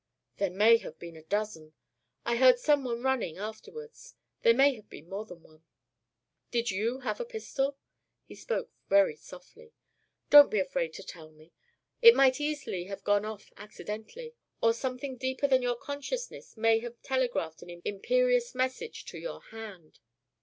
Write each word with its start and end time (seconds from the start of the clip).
"There 0.37 0.49
may 0.49 0.77
have 0.77 0.97
been 0.97 1.15
a 1.15 1.21
dozen. 1.21 1.73
I 2.25 2.35
heard 2.37 2.57
some 2.57 2.83
one 2.83 3.03
running 3.03 3.37
afterwards; 3.37 4.15
there 4.41 4.55
may 4.55 4.73
have 4.73 4.89
been 4.89 5.07
more 5.07 5.25
than 5.25 5.43
one." 5.43 5.63
"Did 6.49 6.71
you 6.71 7.01
have 7.01 7.19
a 7.19 7.23
pistol?" 7.23 7.77
He 8.23 8.33
spoke 8.33 8.71
very 8.89 9.15
softly. 9.15 9.73
"Don't 10.31 10.49
be 10.49 10.57
afraid 10.57 10.93
to 10.95 11.03
tell 11.03 11.29
me. 11.29 11.51
It 12.01 12.15
might 12.15 12.41
easily 12.41 12.85
have 12.85 13.03
gone 13.03 13.25
off 13.25 13.51
accidentally 13.57 14.33
or 14.59 14.73
something 14.73 15.17
deeper 15.17 15.45
than 15.45 15.61
your 15.61 15.75
consciousness 15.75 16.57
may 16.57 16.79
have 16.79 16.99
telegraphed 17.03 17.61
an 17.61 17.79
imperious 17.85 18.55
message 18.55 19.05
to 19.05 19.19
your 19.19 19.41
hand." 19.51 19.99